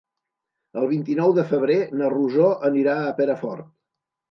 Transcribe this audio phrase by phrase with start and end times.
[0.81, 3.73] El vint-i-nou de febrer na Rosó anirà a Perafort.